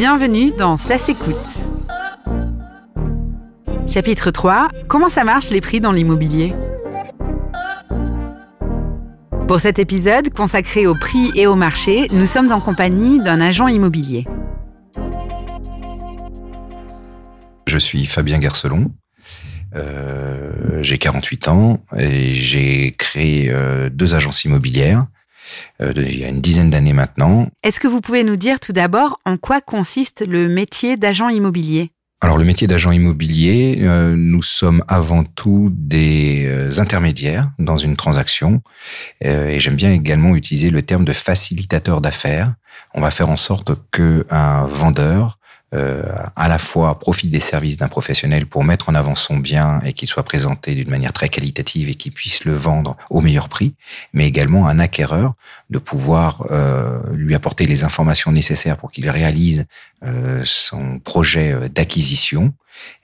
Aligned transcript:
Bienvenue 0.00 0.52
dans 0.52 0.76
Ça 0.76 0.96
s'écoute. 0.96 1.34
Chapitre 3.88 4.30
3. 4.30 4.68
Comment 4.86 5.08
ça 5.08 5.24
marche 5.24 5.50
les 5.50 5.60
prix 5.60 5.80
dans 5.80 5.90
l'immobilier? 5.90 6.54
Pour 9.48 9.58
cet 9.58 9.80
épisode 9.80 10.32
consacré 10.32 10.86
aux 10.86 10.94
prix 10.94 11.32
et 11.34 11.48
au 11.48 11.56
marché, 11.56 12.06
nous 12.12 12.26
sommes 12.26 12.52
en 12.52 12.60
compagnie 12.60 13.20
d'un 13.20 13.40
agent 13.40 13.66
immobilier. 13.66 14.24
Je 17.66 17.78
suis 17.78 18.06
Fabien 18.06 18.38
Garcelon. 18.38 18.92
Euh, 19.74 20.80
j'ai 20.80 20.98
48 20.98 21.48
ans 21.48 21.82
et 21.98 22.34
j'ai 22.34 22.92
créé 22.92 23.50
euh, 23.50 23.90
deux 23.90 24.14
agences 24.14 24.44
immobilières 24.44 25.08
euh, 25.82 25.92
il 25.96 26.18
y 26.18 26.24
a 26.24 26.28
une 26.28 26.40
dizaine 26.40 26.70
d'années 26.70 26.92
maintenant. 26.92 27.48
Est-ce 27.62 27.80
que 27.80 27.88
vous 27.88 28.00
pouvez 28.00 28.24
nous 28.24 28.36
dire 28.36 28.60
tout 28.60 28.72
d'abord 28.72 29.18
en 29.24 29.36
quoi 29.36 29.60
consiste 29.60 30.24
le 30.26 30.48
métier 30.48 30.96
d'agent 30.96 31.28
immobilier? 31.28 31.90
Alors 32.20 32.36
le 32.36 32.44
métier 32.44 32.66
d'agent 32.66 32.90
immobilier, 32.90 33.78
euh, 33.82 34.16
nous 34.16 34.42
sommes 34.42 34.82
avant 34.88 35.22
tout 35.22 35.68
des 35.72 36.46
euh, 36.46 36.80
intermédiaires 36.80 37.52
dans 37.60 37.76
une 37.76 37.94
transaction 37.94 38.60
et 39.20 39.60
j'aime 39.60 39.76
bien 39.76 39.92
également 39.92 40.34
utiliser 40.34 40.70
le 40.70 40.82
terme 40.82 41.04
de 41.04 41.12
facilitateur 41.12 42.00
d'affaires. 42.00 42.54
On 42.94 43.00
va 43.00 43.12
faire 43.12 43.28
en 43.28 43.36
sorte 43.36 43.72
que 43.92 44.26
un 44.30 44.66
vendeur 44.66 45.37
euh, 45.74 46.02
à 46.34 46.48
la 46.48 46.58
fois 46.58 46.98
profite 46.98 47.30
des 47.30 47.40
services 47.40 47.76
d'un 47.76 47.88
professionnel 47.88 48.46
pour 48.46 48.64
mettre 48.64 48.88
en 48.88 48.94
avant 48.94 49.14
son 49.14 49.36
bien 49.36 49.80
et 49.84 49.92
qu'il 49.92 50.08
soit 50.08 50.22
présenté 50.22 50.74
d'une 50.74 50.88
manière 50.88 51.12
très 51.12 51.28
qualitative 51.28 51.88
et 51.88 51.94
qu'il 51.94 52.12
puisse 52.12 52.44
le 52.44 52.54
vendre 52.54 52.96
au 53.10 53.20
meilleur 53.20 53.48
prix, 53.48 53.74
mais 54.12 54.26
également 54.26 54.66
un 54.66 54.78
acquéreur 54.78 55.34
de 55.70 55.78
pouvoir 55.78 56.46
euh, 56.50 57.00
lui 57.12 57.34
apporter 57.34 57.66
les 57.66 57.84
informations 57.84 58.32
nécessaires 58.32 58.76
pour 58.76 58.90
qu'il 58.90 59.08
réalise 59.10 59.66
euh, 60.04 60.42
son 60.44 60.98
projet 61.00 61.52
euh, 61.52 61.68
d'acquisition. 61.68 62.54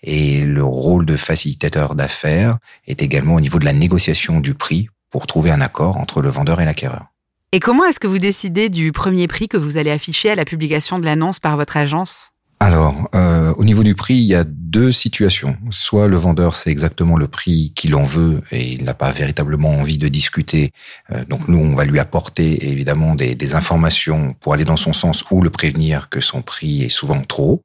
Et 0.03 0.45
le 0.45 0.63
rôle 0.63 1.05
de 1.05 1.17
facilitateur 1.17 1.95
d'affaires 1.95 2.59
est 2.87 3.03
également 3.03 3.35
au 3.35 3.41
niveau 3.41 3.59
de 3.59 3.65
la 3.65 3.73
négociation 3.73 4.41
du 4.41 4.55
prix 4.55 4.89
pour 5.11 5.27
trouver 5.27 5.51
un 5.51 5.61
accord 5.61 5.97
entre 5.97 6.23
le 6.23 6.29
vendeur 6.29 6.61
et 6.61 6.65
l'acquéreur. 6.65 7.07
Et 7.53 7.61
comment 7.61 7.85
est-ce 7.85 8.01
que 8.01 8.07
vous 8.07 8.19
décidez 8.19 8.69
du 8.69 8.91
premier 8.91 9.29
prix 9.29 9.49
que 9.49 9.57
vous 9.57 9.77
allez 9.77 9.91
afficher 9.91 10.31
à 10.31 10.35
la 10.35 10.45
publication 10.45 10.99
de 10.99 11.05
l'annonce 11.05 11.39
par 11.39 11.57
votre 11.57 11.77
agence? 11.77 12.34
Alors, 12.61 13.11
euh, 13.15 13.53
au 13.57 13.65
niveau 13.65 13.83
du 13.83 13.95
prix, 13.95 14.15
il 14.15 14.25
y 14.25 14.35
a 14.35 14.45
deux 14.45 14.91
situations. 14.91 15.57
Soit 15.71 16.09
le 16.09 16.17
vendeur 16.17 16.57
sait 16.57 16.71
exactement 16.71 17.19
le 17.19 17.29
prix 17.29 17.73
qu'il 17.75 17.95
en 17.95 18.05
veut 18.05 18.41
et 18.53 18.73
il 18.73 18.85
n'a 18.85 18.95
pas 18.95 19.11
véritablement 19.11 19.71
envie 19.71 19.99
de 19.99 20.09
discuter. 20.09 20.73
Euh, 21.13 21.25
donc 21.27 21.47
nous, 21.49 21.59
on 21.59 21.75
va 21.75 21.85
lui 21.85 21.99
apporter 21.99 22.71
évidemment 22.71 23.15
des, 23.15 23.55
informations 23.55 24.35
pour 24.41 24.55
aller 24.55 24.65
dans 24.65 24.79
son 24.79 24.95
sens 24.95 25.25
ou 25.31 25.43
le 25.43 25.51
prévenir 25.51 26.09
que 26.09 26.21
son 26.21 26.41
prix 26.41 26.83
est 26.83 26.89
souvent 26.89 27.21
trop. 27.21 27.63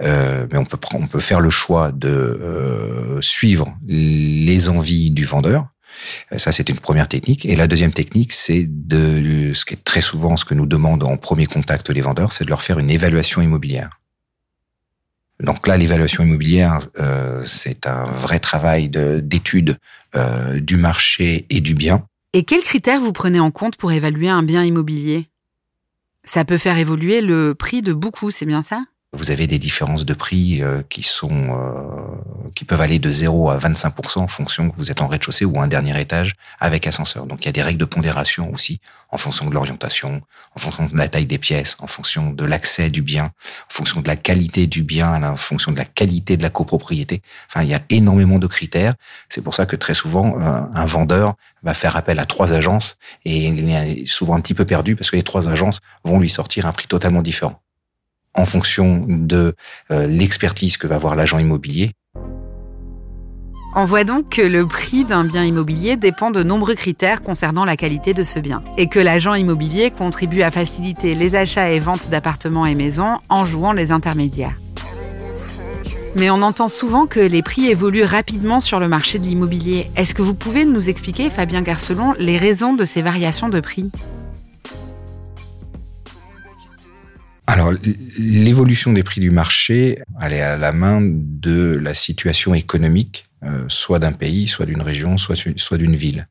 Euh, 0.00 0.46
mais 0.52 0.58
on 0.58 0.64
peut 0.64 0.78
on 0.94 1.08
peut 1.08 1.20
faire 1.20 1.40
le 1.40 1.50
choix 1.50 1.90
de 1.90 3.18
suivre 3.20 3.76
les 3.88 4.68
envies 4.68 5.10
du 5.10 5.24
vendeur. 5.24 5.66
Ça, 6.36 6.52
c'est 6.52 6.68
une 6.68 6.78
première 6.78 7.08
technique. 7.08 7.46
Et 7.46 7.56
la 7.56 7.66
deuxième 7.66 7.92
technique, 7.92 8.32
c'est 8.32 8.66
de, 8.68 9.52
ce 9.54 9.64
qui 9.64 9.74
est 9.74 9.84
très 9.84 10.00
souvent 10.00 10.36
ce 10.36 10.44
que 10.44 10.54
nous 10.54 10.66
demandent 10.66 11.04
en 11.04 11.16
premier 11.16 11.46
contact 11.46 11.90
les 11.90 12.00
vendeurs, 12.00 12.32
c'est 12.32 12.44
de 12.44 12.50
leur 12.50 12.62
faire 12.62 12.78
une 12.78 12.90
évaluation 12.90 13.42
immobilière. 13.42 13.90
Donc 15.40 15.66
là, 15.66 15.76
l'évaluation 15.76 16.24
immobilière, 16.24 16.80
euh, 16.98 17.42
c'est 17.44 17.86
un 17.86 18.06
vrai 18.06 18.40
travail 18.40 18.88
d'étude 18.88 19.78
euh, 20.14 20.60
du 20.60 20.76
marché 20.76 21.46
et 21.50 21.60
du 21.60 21.74
bien. 21.74 22.06
Et 22.32 22.44
quels 22.44 22.62
critères 22.62 23.00
vous 23.00 23.12
prenez 23.12 23.40
en 23.40 23.50
compte 23.50 23.76
pour 23.76 23.92
évaluer 23.92 24.28
un 24.28 24.42
bien 24.42 24.64
immobilier? 24.64 25.28
Ça 26.24 26.44
peut 26.44 26.58
faire 26.58 26.78
évoluer 26.78 27.20
le 27.20 27.54
prix 27.54 27.82
de 27.82 27.92
beaucoup, 27.92 28.30
c'est 28.30 28.46
bien 28.46 28.62
ça? 28.62 28.84
Vous 29.12 29.30
avez 29.30 29.46
des 29.46 29.58
différences 29.58 30.04
de 30.04 30.14
prix 30.14 30.62
euh, 30.62 30.82
qui 30.88 31.02
sont 31.02 31.30
euh, 31.30 32.25
qui 32.56 32.64
peuvent 32.64 32.80
aller 32.80 32.98
de 32.98 33.10
0 33.10 33.50
à 33.50 33.58
25% 33.58 34.18
en 34.18 34.26
fonction 34.26 34.70
que 34.70 34.76
vous 34.76 34.90
êtes 34.90 35.02
en 35.02 35.06
rez-de-chaussée 35.06 35.44
ou 35.44 35.60
un 35.60 35.68
dernier 35.68 36.00
étage 36.00 36.34
avec 36.58 36.86
ascenseur. 36.86 37.26
Donc 37.26 37.44
il 37.44 37.46
y 37.46 37.48
a 37.50 37.52
des 37.52 37.62
règles 37.62 37.78
de 37.78 37.84
pondération 37.84 38.50
aussi 38.52 38.80
en 39.10 39.18
fonction 39.18 39.46
de 39.46 39.54
l'orientation, 39.54 40.22
en 40.54 40.58
fonction 40.58 40.86
de 40.86 40.96
la 40.96 41.08
taille 41.08 41.26
des 41.26 41.38
pièces, 41.38 41.76
en 41.80 41.86
fonction 41.86 42.30
de 42.30 42.44
l'accès 42.44 42.88
du 42.88 43.02
bien, 43.02 43.26
en 43.26 43.74
fonction 43.74 44.00
de 44.00 44.08
la 44.08 44.16
qualité 44.16 44.66
du 44.66 44.82
bien, 44.82 45.22
en 45.22 45.36
fonction 45.36 45.70
de 45.70 45.76
la 45.76 45.84
qualité 45.84 46.36
de 46.38 46.42
la 46.42 46.50
copropriété. 46.50 47.22
Enfin, 47.48 47.62
il 47.62 47.68
y 47.68 47.74
a 47.74 47.82
énormément 47.90 48.38
de 48.38 48.46
critères. 48.46 48.94
C'est 49.28 49.42
pour 49.42 49.54
ça 49.54 49.66
que 49.66 49.76
très 49.76 49.94
souvent 49.94 50.40
euh, 50.40 50.62
un 50.74 50.86
vendeur 50.86 51.34
va 51.62 51.74
faire 51.74 51.94
appel 51.94 52.18
à 52.18 52.24
trois 52.24 52.52
agences 52.52 52.96
et 53.26 53.46
il 53.46 53.70
est 53.70 54.06
souvent 54.06 54.34
un 54.34 54.40
petit 54.40 54.54
peu 54.54 54.64
perdu 54.64 54.96
parce 54.96 55.10
que 55.10 55.16
les 55.16 55.22
trois 55.22 55.48
agences 55.48 55.80
vont 56.04 56.18
lui 56.18 56.30
sortir 56.30 56.66
un 56.66 56.72
prix 56.72 56.88
totalement 56.88 57.22
différent 57.22 57.60
en 58.36 58.44
fonction 58.44 59.00
de 59.08 59.54
euh, 59.90 60.06
l'expertise 60.06 60.76
que 60.76 60.86
va 60.86 60.96
avoir 60.96 61.16
l'agent 61.16 61.38
immobilier. 61.38 61.92
On 63.78 63.84
voit 63.84 64.04
donc 64.04 64.30
que 64.30 64.40
le 64.40 64.66
prix 64.66 65.04
d'un 65.04 65.24
bien 65.24 65.44
immobilier 65.44 65.98
dépend 65.98 66.30
de 66.30 66.42
nombreux 66.42 66.74
critères 66.74 67.22
concernant 67.22 67.66
la 67.66 67.76
qualité 67.76 68.14
de 68.14 68.24
ce 68.24 68.38
bien, 68.38 68.62
et 68.78 68.88
que 68.88 68.98
l'agent 68.98 69.34
immobilier 69.34 69.90
contribue 69.90 70.40
à 70.40 70.50
faciliter 70.50 71.14
les 71.14 71.34
achats 71.34 71.70
et 71.70 71.78
ventes 71.78 72.08
d'appartements 72.08 72.64
et 72.64 72.74
maisons 72.74 73.18
en 73.28 73.44
jouant 73.44 73.74
les 73.74 73.92
intermédiaires. 73.92 74.54
Mais 76.14 76.30
on 76.30 76.40
entend 76.40 76.68
souvent 76.68 77.04
que 77.04 77.20
les 77.20 77.42
prix 77.42 77.66
évoluent 77.66 78.02
rapidement 78.02 78.60
sur 78.60 78.80
le 78.80 78.88
marché 78.88 79.18
de 79.18 79.26
l'immobilier. 79.26 79.90
Est-ce 79.94 80.14
que 80.14 80.22
vous 80.22 80.34
pouvez 80.34 80.64
nous 80.64 80.88
expliquer, 80.88 81.28
Fabien 81.28 81.60
Garcelon, 81.60 82.14
les 82.18 82.38
raisons 82.38 82.72
de 82.72 82.86
ces 82.86 83.02
variations 83.02 83.50
de 83.50 83.60
prix? 83.60 83.90
L'évolution 88.18 88.92
des 88.92 89.02
prix 89.02 89.20
du 89.20 89.30
marché, 89.30 89.98
elle 90.20 90.32
est 90.32 90.40
à 90.40 90.56
la 90.56 90.72
main 90.72 91.00
de 91.02 91.78
la 91.82 91.94
situation 91.94 92.54
économique, 92.54 93.26
euh, 93.42 93.64
soit 93.68 93.98
d'un 93.98 94.12
pays, 94.12 94.48
soit 94.48 94.66
d'une 94.66 94.82
région, 94.82 95.18
soit, 95.18 95.36
soit 95.56 95.78
d'une 95.78 95.96
ville. 95.96 96.26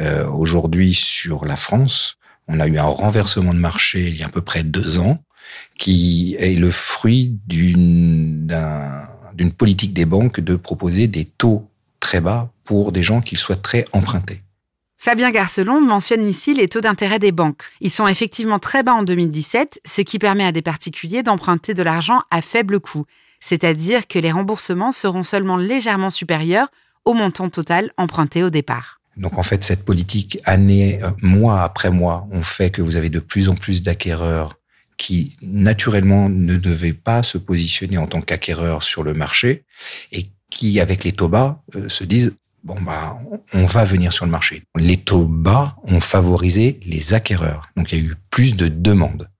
Euh, 0.00 0.26
Aujourd'hui, 0.26 0.94
sur 0.94 1.44
la 1.44 1.56
France, 1.56 2.16
on 2.48 2.60
a 2.60 2.66
eu 2.66 2.78
un 2.78 2.84
renversement 2.84 3.54
de 3.54 3.58
marché 3.58 4.08
il 4.08 4.16
y 4.16 4.22
a 4.22 4.26
à 4.26 4.30
peu 4.30 4.42
près 4.42 4.62
deux 4.62 4.98
ans, 4.98 5.18
qui 5.78 6.36
est 6.38 6.54
le 6.54 6.70
fruit 6.70 7.38
d'une 7.46 8.46
politique 9.56 9.92
des 9.92 10.04
banques 10.04 10.40
de 10.40 10.56
proposer 10.56 11.06
des 11.06 11.24
taux 11.24 11.68
très 12.00 12.20
bas 12.20 12.50
pour 12.64 12.92
des 12.92 13.02
gens 13.02 13.20
qui 13.20 13.36
souhaiteraient 13.36 13.84
emprunter. 13.92 14.42
Fabien 15.06 15.30
Garcelon 15.30 15.80
mentionne 15.80 16.26
ici 16.26 16.52
les 16.52 16.66
taux 16.66 16.80
d'intérêt 16.80 17.20
des 17.20 17.30
banques. 17.30 17.62
Ils 17.80 17.92
sont 17.92 18.08
effectivement 18.08 18.58
très 18.58 18.82
bas 18.82 18.94
en 18.94 19.04
2017, 19.04 19.80
ce 19.84 20.00
qui 20.00 20.18
permet 20.18 20.44
à 20.44 20.50
des 20.50 20.62
particuliers 20.62 21.22
d'emprunter 21.22 21.74
de 21.74 21.84
l'argent 21.84 22.22
à 22.32 22.42
faible 22.42 22.80
coût, 22.80 23.04
c'est-à-dire 23.38 24.08
que 24.08 24.18
les 24.18 24.32
remboursements 24.32 24.90
seront 24.90 25.22
seulement 25.22 25.58
légèrement 25.58 26.10
supérieurs 26.10 26.66
au 27.04 27.14
montant 27.14 27.48
total 27.50 27.92
emprunté 27.96 28.42
au 28.42 28.50
départ. 28.50 29.00
Donc 29.16 29.38
en 29.38 29.44
fait, 29.44 29.62
cette 29.62 29.84
politique, 29.84 30.40
année, 30.44 30.98
euh, 31.04 31.10
mois 31.22 31.62
après 31.62 31.92
mois, 31.92 32.26
on 32.32 32.42
fait 32.42 32.70
que 32.70 32.82
vous 32.82 32.96
avez 32.96 33.08
de 33.08 33.20
plus 33.20 33.48
en 33.48 33.54
plus 33.54 33.84
d'acquéreurs 33.84 34.54
qui, 34.96 35.36
naturellement, 35.40 36.28
ne 36.28 36.56
devaient 36.56 36.92
pas 36.92 37.22
se 37.22 37.38
positionner 37.38 37.96
en 37.96 38.08
tant 38.08 38.22
qu'acquéreurs 38.22 38.82
sur 38.82 39.04
le 39.04 39.14
marché 39.14 39.62
et 40.10 40.26
qui, 40.50 40.80
avec 40.80 41.04
les 41.04 41.12
taux 41.12 41.28
bas, 41.28 41.62
euh, 41.76 41.88
se 41.88 42.02
disent 42.02 42.34
bon 42.66 42.80
bah 42.80 43.18
on 43.54 43.64
va 43.64 43.84
venir 43.84 44.12
sur 44.12 44.24
le 44.24 44.30
marché. 44.30 44.64
Les 44.76 44.96
taux 44.96 45.24
bas 45.24 45.76
ont 45.84 46.00
favorisé 46.00 46.80
les 46.84 47.14
acquéreurs, 47.14 47.62
donc 47.76 47.92
il 47.92 47.98
y 47.98 48.02
a 48.02 48.04
eu 48.04 48.16
plus 48.30 48.56
de 48.56 48.68
demandes. 48.68 49.30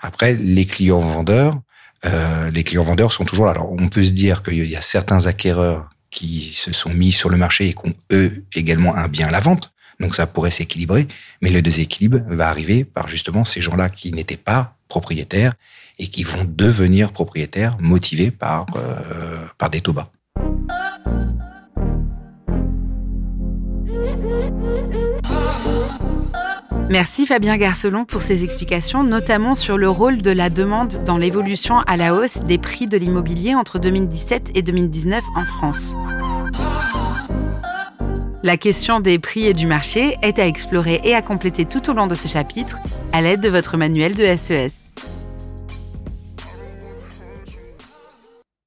Après, 0.00 0.34
les 0.34 0.66
clients 0.66 1.00
vendeurs, 1.00 1.58
euh, 2.04 2.50
les 2.50 2.62
clients 2.62 2.84
vendeurs 2.84 3.12
sont 3.12 3.24
toujours 3.24 3.46
là. 3.46 3.52
Alors 3.52 3.72
on 3.72 3.88
peut 3.88 4.04
se 4.04 4.12
dire 4.12 4.42
qu'il 4.42 4.68
y 4.68 4.76
a 4.76 4.82
certains 4.82 5.26
acquéreurs 5.26 5.88
qui 6.10 6.40
se 6.40 6.72
sont 6.72 6.90
mis 6.90 7.12
sur 7.12 7.28
le 7.28 7.36
marché 7.36 7.68
et 7.68 7.74
qui 7.74 7.88
ont 7.88 7.94
eux 8.12 8.44
également 8.54 8.94
un 8.94 9.08
bien 9.08 9.28
à 9.28 9.32
la 9.32 9.40
vente. 9.40 9.72
Donc 9.98 10.14
ça 10.14 10.26
pourrait 10.26 10.50
s'équilibrer, 10.50 11.08
mais 11.42 11.50
le 11.50 11.62
déséquilibre 11.62 12.20
va 12.28 12.48
arriver 12.48 12.84
par 12.84 13.08
justement 13.08 13.44
ces 13.44 13.62
gens-là 13.62 13.88
qui 13.88 14.12
n'étaient 14.12 14.36
pas 14.36 14.76
propriétaires 14.88 15.54
et 15.98 16.06
qui 16.06 16.22
vont 16.22 16.44
devenir 16.46 17.12
propriétaires 17.12 17.76
motivés 17.80 18.30
par 18.30 18.66
euh, 18.76 19.44
par 19.58 19.70
des 19.70 19.80
taux 19.80 19.94
bas. 19.94 20.12
Merci 26.88 27.26
Fabien 27.26 27.56
Garcelon 27.56 28.04
pour 28.04 28.22
ces 28.22 28.44
explications, 28.44 29.02
notamment 29.02 29.56
sur 29.56 29.76
le 29.76 29.88
rôle 29.88 30.22
de 30.22 30.30
la 30.30 30.50
demande 30.50 31.02
dans 31.04 31.18
l'évolution 31.18 31.80
à 31.80 31.96
la 31.96 32.14
hausse 32.14 32.38
des 32.44 32.58
prix 32.58 32.86
de 32.86 32.96
l'immobilier 32.96 33.54
entre 33.56 33.80
2017 33.80 34.52
et 34.54 34.62
2019 34.62 35.24
en 35.34 35.44
France. 35.46 35.96
La 38.44 38.56
question 38.56 39.00
des 39.00 39.18
prix 39.18 39.46
et 39.46 39.54
du 39.54 39.66
marché 39.66 40.16
est 40.22 40.38
à 40.38 40.46
explorer 40.46 41.00
et 41.02 41.16
à 41.16 41.22
compléter 41.22 41.64
tout 41.64 41.90
au 41.90 41.92
long 41.92 42.06
de 42.06 42.14
ce 42.14 42.28
chapitre 42.28 42.78
à 43.12 43.20
l'aide 43.20 43.40
de 43.40 43.48
votre 43.48 43.76
manuel 43.76 44.14
de 44.14 44.24
SES. 44.36 44.94